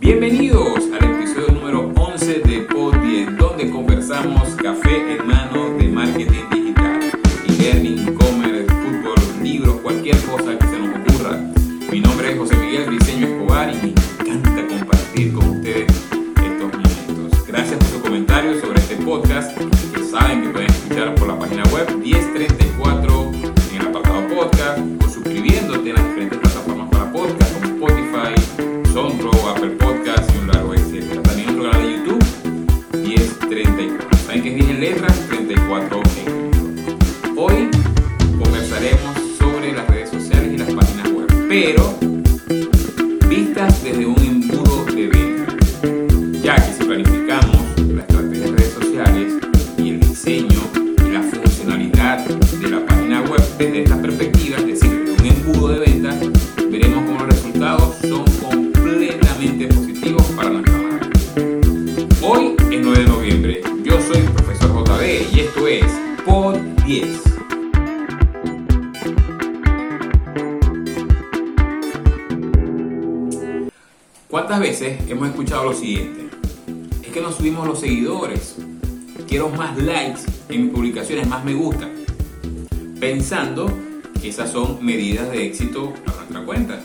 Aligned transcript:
Bienvenidos 0.00 0.78
al 0.98 1.10
episodio 1.10 1.48
número 1.52 1.92
11 1.94 2.40
de 2.40 2.60
Pod 2.62 2.96
10, 2.96 3.36
donde 3.36 3.70
conversamos 3.70 4.48
café 4.56 5.12
en 5.12 5.26
mano 5.26 5.76
de 5.76 5.88
marketing 5.88 6.48
digital, 6.50 7.00
e-learning, 7.46 8.08
e-commerce, 8.08 8.66
fútbol, 8.66 9.42
libros, 9.42 9.74
cualquier 9.82 10.16
cosa 10.22 10.58
que 10.58 10.66
se 10.68 10.78
nos 10.78 10.88
ocurra. 10.96 11.38
Mi 11.92 12.00
nombre 12.00 12.32
es 12.32 12.38
José 12.38 12.56
Miguel 12.56 12.86
Briceño 12.86 13.26
Escobar 13.26 13.70
y 13.70 13.76
me 13.76 13.88
encanta 13.90 14.66
compartir 14.68 15.34
con 15.34 15.48
ustedes 15.50 15.92
estos 15.92 16.72
momentos. 16.72 17.46
Gracias 17.46 17.78
por 17.78 17.88
sus 17.88 18.00
comentarios 18.00 18.60
sobre 18.62 18.80
este 18.80 18.96
podcast, 18.96 19.54
que 19.58 20.02
saben 20.02 20.44
que 20.44 20.48
pueden 20.48 20.70
escuchar 20.70 21.14
por 21.14 21.28
la 21.28 21.38
página 21.38 21.62
web 21.64 21.94
1034 21.98 22.69
vistas 43.66 43.82
desde 43.82 44.06
un 44.06 44.19
¿Cuántas 74.30 74.60
veces 74.60 74.96
hemos 75.08 75.28
escuchado 75.28 75.64
lo 75.64 75.72
siguiente? 75.72 76.28
Es 77.02 77.08
que 77.08 77.20
nos 77.20 77.34
subimos 77.34 77.66
los 77.66 77.80
seguidores, 77.80 78.54
quiero 79.28 79.48
más 79.48 79.76
likes 79.76 80.20
en 80.48 80.66
mis 80.66 80.72
publicaciones, 80.72 81.26
más 81.26 81.44
me 81.44 81.52
gusta, 81.52 81.88
pensando 83.00 83.66
que 84.22 84.28
esas 84.28 84.52
son 84.52 84.84
medidas 84.84 85.32
de 85.32 85.46
éxito 85.46 85.92
a 86.06 86.14
nuestra 86.14 86.44
cuenta. 86.44 86.78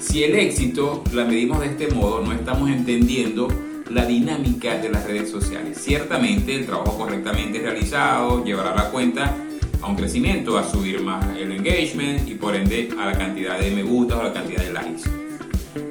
Si 0.00 0.24
el 0.24 0.34
éxito 0.34 1.04
la 1.12 1.26
medimos 1.26 1.60
de 1.60 1.66
este 1.66 1.88
modo, 1.88 2.22
no 2.22 2.32
estamos 2.32 2.70
entendiendo 2.70 3.48
la 3.90 4.06
dinámica 4.06 4.78
de 4.78 4.88
las 4.88 5.04
redes 5.04 5.30
sociales. 5.30 5.76
Ciertamente 5.78 6.54
el 6.54 6.64
trabajo 6.64 6.96
correctamente 6.96 7.58
realizado 7.58 8.42
llevará 8.42 8.74
la 8.74 8.90
cuenta 8.90 9.36
a 9.82 9.86
un 9.86 9.94
crecimiento, 9.94 10.56
a 10.56 10.66
subir 10.66 11.02
más 11.02 11.36
el 11.36 11.52
engagement 11.52 12.26
y 12.26 12.34
por 12.36 12.56
ende 12.56 12.88
a 12.98 13.04
la 13.04 13.18
cantidad 13.18 13.58
de 13.60 13.72
me 13.72 13.82
gusta 13.82 14.16
o 14.16 14.22
la 14.22 14.32
cantidad 14.32 14.62
de 14.62 14.72
likes. 14.72 15.29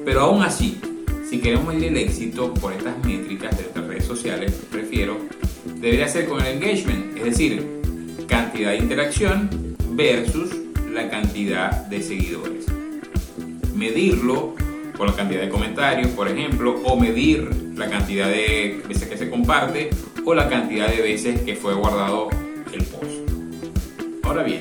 Pero 0.04 0.20
aún 0.20 0.42
así, 0.42 0.80
si 1.28 1.40
queremos 1.40 1.74
medir 1.74 1.88
el 1.88 1.96
éxito 1.96 2.52
por 2.54 2.72
estas 2.72 2.96
métricas 3.04 3.56
de 3.56 3.62
nuestras 3.62 3.86
redes 3.86 4.04
sociales, 4.04 4.52
prefiero, 4.70 5.16
debería 5.76 6.08
ser 6.08 6.28
con 6.28 6.40
el 6.40 6.54
engagement, 6.54 7.16
es 7.16 7.24
decir, 7.24 7.66
cantidad 8.26 8.70
de 8.70 8.78
interacción 8.78 9.76
versus 9.90 10.50
la 10.92 11.08
cantidad 11.08 11.70
de 11.86 12.02
seguidores. 12.02 12.66
Medirlo 13.74 14.54
por 14.96 15.08
la 15.08 15.16
cantidad 15.16 15.40
de 15.40 15.48
comentarios, 15.48 16.10
por 16.10 16.28
ejemplo, 16.28 16.80
o 16.84 16.96
medir 16.98 17.48
la 17.76 17.88
cantidad 17.88 18.28
de 18.28 18.82
veces 18.86 19.08
que 19.08 19.16
se 19.16 19.30
comparte 19.30 19.90
o 20.24 20.34
la 20.34 20.48
cantidad 20.48 20.88
de 20.88 21.00
veces 21.00 21.40
que 21.42 21.56
fue 21.56 21.74
guardado 21.74 22.28
el 22.72 22.84
post. 22.84 23.30
Ahora 24.22 24.42
bien, 24.42 24.60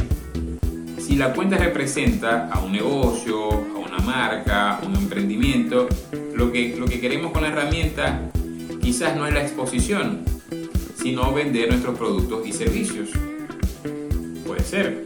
si 1.09 1.15
la 1.15 1.33
cuenta 1.33 1.57
representa 1.57 2.49
a 2.49 2.59
un 2.59 2.71
negocio, 2.71 3.49
a 3.49 3.79
una 3.79 3.97
marca, 3.97 4.77
a 4.77 4.85
un 4.85 4.95
emprendimiento, 4.95 5.89
lo 6.35 6.51
que, 6.51 6.75
lo 6.77 6.85
que 6.85 6.99
queremos 6.99 7.31
con 7.31 7.41
la 7.41 7.47
herramienta 7.47 8.29
quizás 8.79 9.15
no 9.15 9.25
es 9.25 9.33
la 9.33 9.41
exposición, 9.41 10.23
sino 11.01 11.33
vender 11.33 11.69
nuestros 11.69 11.97
productos 11.97 12.45
y 12.45 12.53
servicios. 12.53 13.09
Puede 14.45 14.63
ser. 14.63 15.03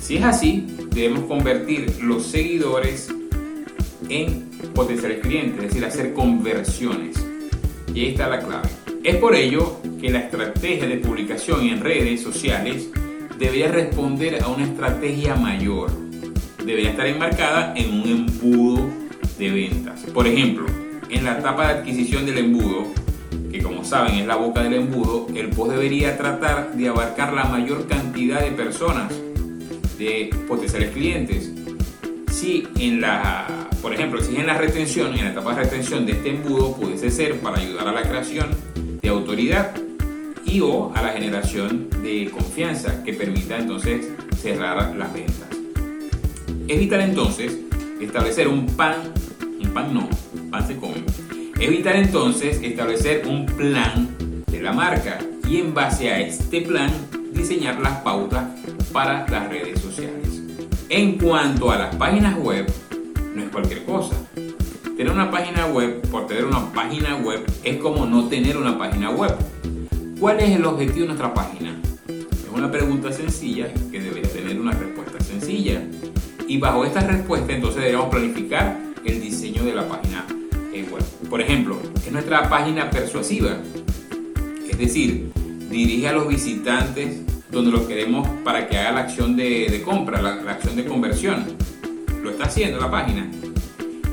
Si 0.00 0.16
es 0.16 0.24
así, 0.24 0.66
debemos 0.90 1.26
convertir 1.26 2.02
los 2.02 2.26
seguidores 2.26 3.14
en 4.08 4.50
potenciales 4.74 5.20
clientes, 5.20 5.60
es 5.60 5.68
decir, 5.68 5.84
hacer 5.84 6.12
conversiones. 6.12 7.24
Y 7.94 8.00
ahí 8.00 8.08
está 8.08 8.28
la 8.28 8.40
clave. 8.40 8.68
Es 9.04 9.14
por 9.14 9.36
ello 9.36 9.80
que 10.00 10.10
la 10.10 10.18
estrategia 10.18 10.88
de 10.88 10.96
publicación 10.96 11.60
en 11.68 11.80
redes 11.80 12.20
sociales 12.20 12.90
debería 13.38 13.68
responder 13.68 14.42
a 14.42 14.48
una 14.48 14.64
estrategia 14.64 15.34
mayor. 15.34 15.90
Debería 16.64 16.90
estar 16.90 17.06
enmarcada 17.06 17.74
en 17.76 18.00
un 18.00 18.08
embudo 18.08 18.88
de 19.38 19.50
ventas. 19.50 20.02
Por 20.12 20.26
ejemplo, 20.26 20.66
en 21.10 21.24
la 21.24 21.38
etapa 21.38 21.68
de 21.68 21.80
adquisición 21.80 22.26
del 22.26 22.38
embudo, 22.38 22.86
que 23.52 23.62
como 23.62 23.84
saben 23.84 24.14
es 24.16 24.26
la 24.26 24.36
boca 24.36 24.62
del 24.62 24.74
embudo, 24.74 25.26
el 25.34 25.50
post 25.50 25.72
debería 25.72 26.16
tratar 26.16 26.74
de 26.74 26.88
abarcar 26.88 27.32
la 27.32 27.44
mayor 27.44 27.86
cantidad 27.86 28.40
de 28.40 28.50
personas, 28.52 29.12
de 29.98 30.30
potenciales 30.48 30.90
clientes. 30.90 31.52
Si 32.30 32.66
en 32.78 33.00
la, 33.00 33.46
por 33.80 33.94
ejemplo, 33.94 34.20
si 34.22 34.36
en 34.36 34.46
la 34.46 34.58
retención, 34.58 35.14
en 35.14 35.24
la 35.24 35.30
etapa 35.30 35.54
de 35.54 35.62
retención 35.64 36.04
de 36.04 36.12
este 36.12 36.30
embudo 36.30 36.76
pudiese 36.76 37.10
ser 37.10 37.38
para 37.40 37.58
ayudar 37.58 37.88
a 37.88 37.92
la 37.92 38.02
creación 38.02 38.48
de 39.00 39.08
autoridad 39.08 39.74
y 40.46 40.60
o 40.60 40.92
a 40.94 41.02
la 41.02 41.10
generación 41.10 41.88
de 42.02 42.30
confianza 42.30 43.02
que 43.04 43.12
permita 43.12 43.58
entonces 43.58 44.06
cerrar 44.40 44.94
las 44.96 45.12
ventas. 45.12 45.48
Es 46.68 46.78
vital 46.78 47.00
entonces 47.00 47.58
establecer 48.00 48.48
un 48.48 48.66
pan, 48.66 49.12
un 49.60 49.70
pan 49.70 49.92
no, 49.92 50.08
pan 50.50 50.66
se 50.66 50.76
come. 50.76 51.04
Es 51.58 51.70
entonces 51.70 52.60
establecer 52.62 53.26
un 53.26 53.46
plan 53.46 54.08
de 54.46 54.60
la 54.60 54.72
marca 54.72 55.18
y 55.48 55.58
en 55.58 55.72
base 55.72 56.10
a 56.10 56.20
este 56.20 56.60
plan 56.60 56.90
diseñar 57.32 57.80
las 57.80 57.98
pautas 58.00 58.44
para 58.92 59.26
las 59.28 59.48
redes 59.48 59.80
sociales. 59.80 60.42
En 60.88 61.18
cuanto 61.18 61.70
a 61.70 61.78
las 61.78 61.96
páginas 61.96 62.36
web, 62.38 62.70
no 63.34 63.42
es 63.42 63.48
cualquier 63.48 63.84
cosa. 63.84 64.14
Tener 64.96 65.12
una 65.12 65.30
página 65.30 65.66
web 65.66 66.02
por 66.10 66.26
tener 66.26 66.44
una 66.44 66.72
página 66.72 67.16
web 67.16 67.44
es 67.64 67.76
como 67.78 68.06
no 68.06 68.28
tener 68.28 68.56
una 68.56 68.78
página 68.78 69.10
web. 69.10 69.34
¿Cuál 70.18 70.40
es 70.40 70.56
el 70.56 70.64
objetivo 70.64 71.00
de 71.00 71.06
nuestra 71.08 71.34
página? 71.34 71.76
Es 72.08 72.48
una 72.50 72.70
pregunta 72.70 73.12
sencilla 73.12 73.68
que 73.90 74.00
debería 74.00 74.30
tener 74.30 74.58
una 74.58 74.72
respuesta 74.72 75.22
sencilla. 75.22 75.82
Y 76.48 76.56
bajo 76.56 76.86
esta 76.86 77.00
respuesta 77.00 77.52
entonces 77.52 77.82
debemos 77.82 78.08
planificar 78.08 78.78
el 79.04 79.20
diseño 79.20 79.62
de 79.62 79.74
la 79.74 79.86
página. 79.86 80.24
Por 81.28 81.42
ejemplo, 81.42 81.78
es 81.94 82.10
nuestra 82.10 82.48
página 82.48 82.88
persuasiva. 82.88 83.58
Es 84.66 84.78
decir, 84.78 85.32
dirige 85.70 86.08
a 86.08 86.12
los 86.12 86.28
visitantes 86.28 87.20
donde 87.50 87.70
los 87.70 87.82
queremos 87.82 88.26
para 88.42 88.68
que 88.68 88.78
haga 88.78 88.92
la 88.92 89.00
acción 89.00 89.36
de, 89.36 89.82
compra, 89.84 90.22
la 90.22 90.50
acción 90.50 90.76
de 90.76 90.86
conversión. 90.86 91.44
Lo 92.22 92.30
está 92.30 92.44
haciendo 92.44 92.80
la 92.80 92.90
página. 92.90 93.30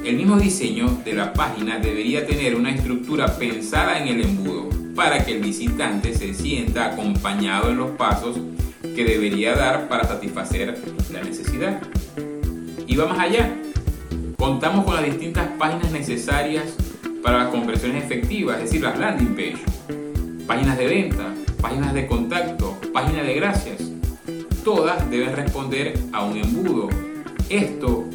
El 0.04 0.18
mismo 0.18 0.38
diseño 0.38 1.02
de 1.06 1.14
la 1.14 1.32
página 1.32 1.80
debería 1.80 2.28
tener 2.28 2.56
una 2.56 2.76
estructura 2.76 3.38
pensada 3.38 4.00
en 4.00 4.10
el 4.10 4.22
embudo 4.22 4.83
para 4.96 5.26
que 5.26 5.34
el 5.34 5.42
visitante 5.42 6.14
se 6.14 6.34
sienta 6.34 6.88
acompañado 6.88 7.70
en 7.70 7.78
los 7.78 7.92
pasos 7.92 8.38
que 8.82 9.04
debería 9.04 9.56
dar 9.56 9.88
para 9.88 10.06
satisfacer 10.06 10.78
la 11.12 11.24
necesidad. 11.24 11.82
Y 12.86 12.96
va 12.96 13.08
más 13.08 13.20
allá. 13.20 13.54
Contamos 14.38 14.86
con 14.86 14.96
las 14.96 15.06
distintas 15.06 15.48
páginas 15.58 15.92
necesarias 15.92 16.76
para 17.24 17.46
las 17.46 17.48
conversiones 17.48 18.04
efectivas, 18.04 18.58
es 18.58 18.64
decir, 18.64 18.82
las 18.82 19.00
landing 19.00 19.36
page, 19.36 19.64
páginas 20.46 20.78
de 20.78 20.88
venta, 20.88 21.34
páginas 21.62 21.94
de 21.94 22.06
contacto, 22.06 22.78
páginas 22.94 23.26
de 23.26 23.34
gracias. 23.36 23.82
Todas 24.64 25.10
deben 25.10 25.36
responder 25.36 25.98
a 26.12 26.24
un 26.24 26.38
embudo. 26.38 26.90
Esto 27.50 28.06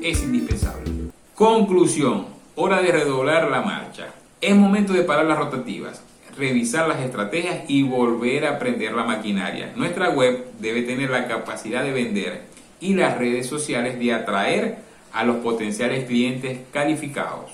es 0.00 0.22
indispensable. 0.22 0.90
Conclusión. 1.34 2.26
Hora 2.56 2.80
de 2.80 2.92
redoblar 2.92 3.50
la 3.50 3.62
marcha. 3.62 4.06
Es 4.40 4.54
momento 4.54 4.92
de 4.92 5.02
parar 5.02 5.24
las 5.26 5.38
rotativas, 5.38 6.02
revisar 6.36 6.88
las 6.88 7.00
estrategias 7.00 7.68
y 7.68 7.82
volver 7.82 8.46
a 8.46 8.56
aprender 8.56 8.92
la 8.92 9.04
maquinaria. 9.04 9.72
Nuestra 9.76 10.10
web 10.10 10.44
debe 10.58 10.82
tener 10.82 11.10
la 11.10 11.28
capacidad 11.28 11.82
de 11.82 11.92
vender 11.92 12.42
y 12.80 12.94
las 12.94 13.18
redes 13.18 13.46
sociales 13.46 13.98
de 13.98 14.12
atraer 14.12 14.78
a 15.12 15.24
los 15.24 15.36
potenciales 15.36 16.04
clientes 16.04 16.58
calificados. 16.72 17.52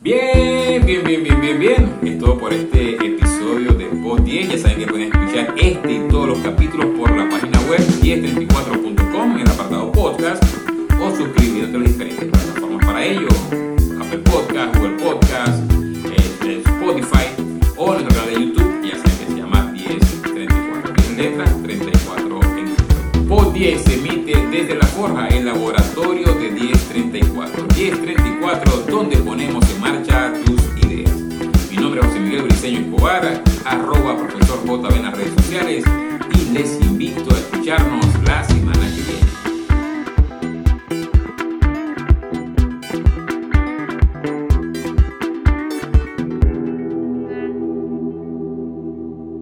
Bien, 0.00 0.84
bien, 0.84 1.02
bien, 1.04 1.22
bien, 1.22 1.40
bien, 1.40 1.58
bien. 1.58 1.98
Es 2.04 2.18
todo 2.18 2.38
por 2.38 2.52
este 2.52 2.96
episodio 2.96 3.72
de 3.72 3.86
Pod 3.86 4.20
10. 4.20 4.50
Ya 4.50 4.58
saben 4.58 4.78
que 4.78 4.86
pueden 4.86 5.12
escuchar 5.12 5.54
este 5.56 5.92
y 5.92 6.08
todos 6.08 6.28
los 6.28 6.38
capítulos 6.40 6.86
por 6.98 7.16
la 7.16 7.28
página 7.30 7.58
web 7.62 7.80
1034.com 8.02 9.32
en 9.32 9.40
el 9.40 9.48
apartado 9.48 9.90
podcast 9.92 10.44
o 11.00 11.16
suscribiéndote 11.16 11.76
a 11.76 11.80
las 11.80 11.92
diferentes 11.92 12.24
plataformas 12.26 12.84
para 12.84 13.04
ello. 13.04 13.35
Pod 23.66 23.72
10 23.72 23.82
se 23.82 23.94
emite 23.94 24.46
desde 24.48 24.76
La 24.76 24.86
Forja, 24.86 25.26
el 25.26 25.44
laboratorio 25.44 26.32
de 26.34 26.50
1034. 26.50 27.66
1034, 27.76 28.84
donde 28.88 29.16
ponemos 29.16 29.68
en 29.70 29.80
marcha 29.80 30.32
tus 30.44 30.60
ideas. 30.84 31.10
Mi 31.68 31.76
nombre 31.76 32.00
es 32.00 32.06
José 32.06 32.20
Miguel 32.20 32.42
Briceño 32.42 32.78
Escobar, 32.78 33.42
arroba 33.64 34.18
profesor 34.18 34.64
JB 34.64 34.94
en 34.94 35.02
las 35.02 35.16
redes 35.16 35.34
sociales 35.34 35.84
y 36.32 36.52
les 36.52 36.85